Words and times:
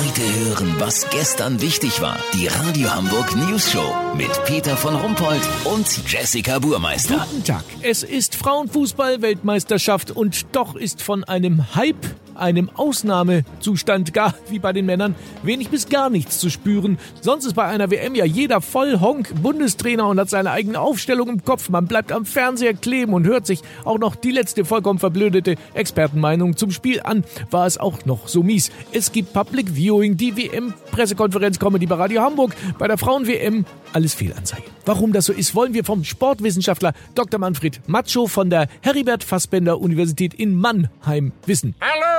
Heute 0.00 0.22
hören, 0.22 0.76
was 0.78 1.10
gestern 1.10 1.60
wichtig 1.60 2.00
war. 2.00 2.16
Die 2.32 2.46
Radio 2.46 2.90
Hamburg 2.90 3.36
News 3.36 3.70
Show 3.70 3.94
mit 4.16 4.30
Peter 4.46 4.74
von 4.74 4.94
Rumpold 4.94 5.42
und 5.64 5.86
Jessica 6.10 6.58
Burmeister. 6.58 7.26
Guten 7.30 7.44
Tag. 7.44 7.64
Es 7.82 8.02
ist 8.02 8.34
Frauenfußball-Weltmeisterschaft 8.36 10.10
und 10.10 10.56
doch 10.56 10.74
ist 10.74 11.02
von 11.02 11.22
einem 11.24 11.74
Hype 11.74 12.06
einem 12.40 12.70
Ausnahmezustand 12.74 14.12
gar 14.14 14.34
wie 14.48 14.58
bei 14.58 14.72
den 14.72 14.86
Männern 14.86 15.14
wenig 15.42 15.68
bis 15.68 15.88
gar 15.88 16.10
nichts 16.10 16.38
zu 16.38 16.50
spüren. 16.50 16.98
Sonst 17.20 17.44
ist 17.44 17.54
bei 17.54 17.64
einer 17.64 17.90
WM 17.90 18.14
ja 18.14 18.24
jeder 18.24 18.60
voll 18.60 19.00
Honk 19.00 19.42
Bundestrainer 19.42 20.08
und 20.08 20.18
hat 20.18 20.30
seine 20.30 20.50
eigene 20.50 20.80
Aufstellung 20.80 21.28
im 21.28 21.44
Kopf. 21.44 21.68
Man 21.68 21.86
bleibt 21.86 22.12
am 22.12 22.24
Fernseher 22.24 22.74
kleben 22.74 23.12
und 23.12 23.26
hört 23.26 23.46
sich 23.46 23.60
auch 23.84 23.98
noch 23.98 24.14
die 24.16 24.30
letzte 24.30 24.64
vollkommen 24.64 24.98
verblödete 24.98 25.56
Expertenmeinung 25.74 26.56
zum 26.56 26.70
Spiel 26.70 27.00
an. 27.02 27.24
War 27.50 27.66
es 27.66 27.78
auch 27.78 28.04
noch 28.04 28.28
so 28.28 28.42
mies. 28.42 28.70
Es 28.92 29.12
gibt 29.12 29.32
Public 29.32 29.74
Viewing, 29.74 30.16
die 30.16 30.36
WM-Pressekonferenz 30.36 31.58
Comedy 31.58 31.86
bei 31.86 31.96
Radio 31.96 32.22
Hamburg, 32.22 32.54
bei 32.78 32.88
der 32.88 32.98
Frauen-WM 32.98 33.64
alles 33.92 34.14
Fehlanzeige. 34.14 34.64
Warum 34.84 35.12
das 35.12 35.26
so 35.26 35.32
ist, 35.32 35.54
wollen 35.54 35.74
wir 35.74 35.84
vom 35.84 36.04
Sportwissenschaftler 36.04 36.92
Dr. 37.14 37.38
Manfred 37.38 37.80
Macho 37.88 38.26
von 38.26 38.50
der 38.50 38.68
Heribert 38.80 39.24
Fassbender 39.24 39.80
Universität 39.80 40.34
in 40.34 40.54
Mannheim 40.54 41.32
wissen. 41.46 41.74
Hallo! 41.80 42.09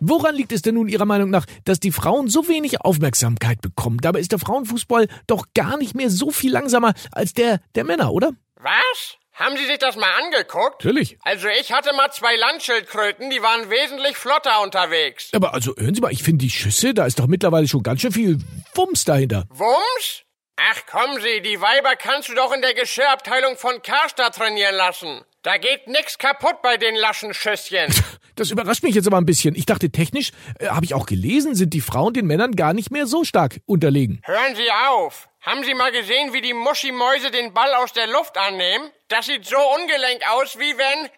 Woran 0.00 0.34
liegt 0.34 0.52
es 0.52 0.62
denn 0.62 0.74
nun 0.74 0.88
Ihrer 0.88 1.06
Meinung 1.06 1.30
nach, 1.30 1.46
dass 1.64 1.80
die 1.80 1.92
Frauen 1.92 2.28
so 2.28 2.48
wenig 2.48 2.80
Aufmerksamkeit 2.80 3.60
bekommen? 3.60 3.98
Dabei 4.00 4.20
ist 4.20 4.32
der 4.32 4.38
Frauenfußball 4.38 5.08
doch 5.26 5.46
gar 5.54 5.76
nicht 5.76 5.94
mehr 5.94 6.10
so 6.10 6.30
viel 6.30 6.52
langsamer 6.52 6.94
als 7.12 7.32
der 7.32 7.60
der 7.74 7.84
Männer, 7.84 8.12
oder? 8.12 8.32
Was? 8.56 9.16
Haben 9.40 9.56
Sie 9.56 9.64
sich 9.64 9.78
das 9.78 9.96
mal 9.96 10.10
angeguckt? 10.22 10.84
Natürlich. 10.84 11.18
Also 11.22 11.48
ich 11.48 11.72
hatte 11.72 11.94
mal 11.94 12.10
zwei 12.12 12.36
Landschildkröten, 12.36 13.30
die 13.30 13.40
waren 13.40 13.70
wesentlich 13.70 14.16
flotter 14.16 14.62
unterwegs. 14.62 15.30
Aber 15.32 15.54
also 15.54 15.74
hören 15.78 15.94
Sie 15.94 16.02
mal, 16.02 16.12
ich 16.12 16.22
finde 16.22 16.44
die 16.44 16.50
Schüsse, 16.50 16.92
da 16.92 17.06
ist 17.06 17.18
doch 17.18 17.26
mittlerweile 17.26 17.66
schon 17.66 17.82
ganz 17.82 18.02
schön 18.02 18.12
viel 18.12 18.38
Wumms 18.74 19.04
dahinter. 19.04 19.46
Wumms? 19.48 20.24
Ach 20.68 20.84
kommen 20.86 21.20
Sie, 21.22 21.40
die 21.40 21.58
Weiber 21.60 21.96
kannst 21.96 22.28
du 22.28 22.34
doch 22.34 22.52
in 22.52 22.60
der 22.60 22.74
Geschirrabteilung 22.74 23.56
von 23.56 23.80
Karstadt 23.80 24.34
trainieren 24.34 24.74
lassen. 24.74 25.22
Da 25.42 25.56
geht 25.56 25.86
nix 25.86 26.18
kaputt 26.18 26.60
bei 26.60 26.76
den 26.76 26.96
laschen 26.96 27.34
Schüsschen. 27.34 27.92
Das 28.36 28.50
überrascht 28.50 28.82
mich 28.82 28.94
jetzt 28.94 29.06
aber 29.06 29.18
ein 29.18 29.26
bisschen. 29.26 29.54
Ich 29.54 29.66
dachte, 29.66 29.90
technisch, 29.90 30.30
äh, 30.60 30.68
habe 30.68 30.86
ich 30.86 30.94
auch 30.94 31.04
gelesen, 31.04 31.54
sind 31.54 31.74
die 31.74 31.82
Frauen 31.82 32.14
den 32.14 32.26
Männern 32.26 32.56
gar 32.56 32.72
nicht 32.72 32.90
mehr 32.90 33.06
so 33.06 33.22
stark 33.22 33.60
unterlegen. 33.66 34.22
Hören 34.24 34.56
Sie 34.56 34.70
auf. 34.88 35.28
Haben 35.42 35.62
Sie 35.62 35.74
mal 35.74 35.92
gesehen, 35.92 36.32
wie 36.32 36.40
die 36.40 36.54
Muschimäuse 36.54 37.30
den 37.30 37.52
Ball 37.52 37.74
aus 37.74 37.92
der 37.92 38.06
Luft 38.06 38.38
annehmen? 38.38 38.90
Das 39.08 39.26
sieht 39.26 39.44
so 39.44 39.58
ungelenk 39.58 40.22
aus, 40.30 40.58
wie 40.58 40.78
wenn... 40.78 41.10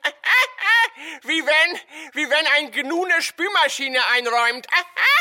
wie 1.23 1.47
wenn... 1.47 1.79
wie 2.15 2.29
wenn 2.29 2.47
ein 2.57 2.73
Gnu 2.73 3.05
eine 3.05 3.23
Spülmaschine 3.23 3.99
einräumt. 4.17 4.67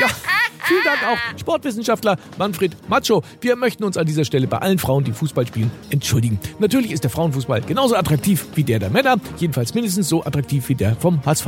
Ja, 0.00 0.08
vielen 0.64 0.84
Dank 0.84 0.98
auch, 1.06 1.18
Sportwissenschaftler 1.38 2.16
Manfred 2.38 2.76
Macho. 2.88 3.22
Wir 3.40 3.56
möchten 3.56 3.84
uns 3.84 3.96
an 3.96 4.06
dieser 4.06 4.24
Stelle 4.24 4.46
bei 4.46 4.58
allen 4.58 4.78
Frauen, 4.78 5.04
die 5.04 5.12
Fußball 5.12 5.46
spielen, 5.46 5.70
entschuldigen. 5.90 6.38
Natürlich 6.58 6.92
ist 6.92 7.04
der 7.04 7.10
Frauenfußball 7.10 7.62
genauso 7.62 7.96
attraktiv 7.96 8.46
wie 8.54 8.64
der 8.64 8.78
der 8.78 8.90
Männer, 8.90 9.16
jedenfalls 9.38 9.74
mindestens 9.74 10.08
so 10.08 10.24
attraktiv 10.24 10.68
wie 10.68 10.74
der 10.74 10.96
vom 10.96 11.24
HSV. 11.24 11.46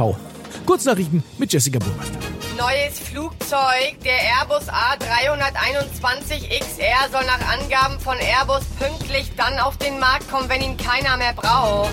Kurznachrichten 0.66 1.22
mit 1.38 1.52
Jessica 1.52 1.78
Burmeister. 1.78 2.18
Neues 2.58 2.98
Flugzeug, 3.00 3.96
der 4.04 4.18
Airbus 4.38 4.68
A321XR 4.68 7.10
soll 7.10 7.24
nach 7.24 7.40
Angaben 7.48 7.98
von 7.98 8.16
Airbus 8.18 8.64
pünktlich 8.78 9.32
dann 9.36 9.58
auf 9.58 9.78
den 9.78 9.98
Markt 9.98 10.30
kommen, 10.30 10.48
wenn 10.48 10.60
ihn 10.60 10.76
keiner 10.76 11.16
mehr 11.16 11.32
braucht. 11.32 11.90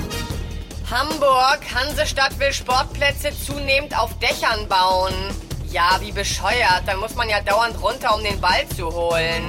Hamburg, 0.91 1.59
Hansestadt 1.73 2.37
will 2.39 2.51
Sportplätze 2.51 3.29
zunehmend 3.45 3.97
auf 3.97 4.19
Dächern 4.19 4.67
bauen. 4.67 5.13
Ja, 5.71 5.97
wie 6.01 6.11
bescheuert, 6.11 6.83
dann 6.87 6.99
muss 6.99 7.13
man 7.15 7.29
ja 7.29 7.41
dauernd 7.41 7.79
runter, 7.81 8.15
um 8.15 8.23
den 8.23 8.39
Ball 8.41 8.67
zu 8.75 8.91
holen. 8.91 9.43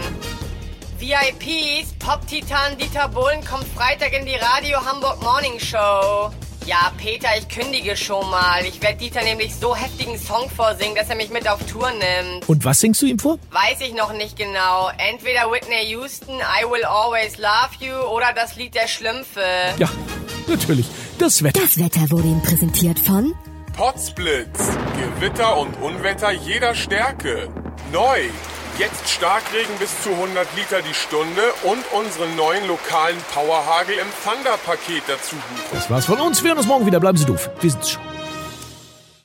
VIPs, 0.99 1.95
Pop-Titan 1.99 2.77
Dieter 2.77 3.09
Bohlen 3.09 3.43
kommt 3.43 3.65
Freitag 3.75 4.13
in 4.13 4.27
die 4.27 4.35
Radio 4.35 4.85
Hamburg 4.85 5.23
Morning 5.23 5.59
Show. 5.59 6.31
Ja, 6.67 6.93
Peter, 6.99 7.29
ich 7.39 7.49
kündige 7.49 7.97
schon 7.97 8.29
mal. 8.29 8.67
Ich 8.67 8.83
werde 8.83 8.99
Dieter 8.99 9.23
nämlich 9.23 9.55
so 9.55 9.75
heftigen 9.75 10.19
Song 10.19 10.51
vorsingen, 10.51 10.95
dass 10.95 11.09
er 11.09 11.17
mich 11.17 11.31
mit 11.31 11.49
auf 11.49 11.65
Tour 11.65 11.91
nimmt. 11.91 12.47
Und 12.47 12.67
was 12.67 12.81
singst 12.81 13.01
du 13.01 13.07
ihm 13.07 13.19
vor? 13.19 13.39
Weiß 13.51 13.81
ich 13.81 13.95
noch 13.95 14.13
nicht 14.13 14.37
genau. 14.37 14.91
Entweder 14.99 15.51
Whitney 15.51 15.87
Houston, 15.89 16.35
I 16.35 16.71
Will 16.71 16.85
Always 16.85 17.39
Love 17.39 17.77
You 17.81 17.95
oder 18.15 18.35
das 18.35 18.57
Lied 18.57 18.75
der 18.75 18.89
Schlümpfe. 18.89 19.41
Ja, 19.79 19.89
natürlich. 20.47 20.87
Das 21.19 21.43
Wetter. 21.43 21.63
Das 21.63 21.79
Wetter 21.79 22.11
wurde 22.11 22.29
Ihnen 22.29 22.43
präsentiert 22.43 22.99
von 22.99 23.35
Potzblitz. 23.81 24.77
Gewitter 25.17 25.57
und 25.57 25.75
Unwetter 25.81 26.31
jeder 26.33 26.75
Stärke. 26.75 27.49
Neu. 27.91 28.19
Jetzt 28.79 29.09
Starkregen 29.09 29.75
bis 29.79 30.03
zu 30.03 30.11
100 30.11 30.47
Liter 30.55 30.83
die 30.83 30.93
Stunde 30.93 31.41
und 31.63 31.83
unseren 31.99 32.37
neuen 32.37 32.69
lokalen 32.69 33.17
Powerhagel 33.33 33.95
im 33.95 34.07
Thunder-Paket 34.23 35.05
dazu 35.09 35.37
buchen. 35.37 35.71
Das 35.73 35.89
war's 35.89 36.05
von 36.05 36.21
uns. 36.21 36.43
Wir 36.43 36.51
hören 36.51 36.59
uns 36.59 36.67
morgen 36.67 36.85
wieder. 36.85 37.01
Bleiben 37.01 37.17
Sie 37.17 37.25
doof. 37.25 37.49
Wir 37.63 37.71
sind's 37.71 37.93
schon. 37.93 38.03